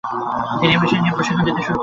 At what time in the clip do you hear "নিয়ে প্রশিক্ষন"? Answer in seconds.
1.03-1.43